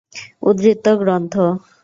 [0.43, 1.33] উদ্ধৃত গ্রন্থ